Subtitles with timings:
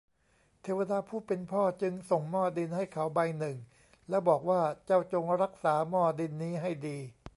[0.63, 3.57] เทวดาผู้เป็นพ่อจึงส่งหม้อดินให้เขาใบหนึ่ง
[4.09, 6.97] แล้วบอกว่า เจ้าจงรักษาหม้อดินนี้ให้ดี